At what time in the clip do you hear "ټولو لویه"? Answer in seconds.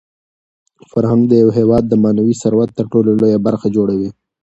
2.91-3.39